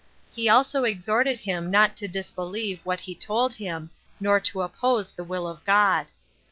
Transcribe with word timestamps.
He 0.31 0.49
also 0.49 0.83
exhorted 0.83 1.41
him 1.41 1.69
not 1.69 1.95
to 1.97 2.07
disbelieve 2.07 2.81
what 2.83 3.01
he 3.01 3.13
told 3.13 3.53
him, 3.53 3.91
nor 4.19 4.39
to 4.39 4.63
oppose 4.63 5.11
the 5.11 5.23
will 5.23 5.47
of 5.47 5.63
God. 5.63 6.07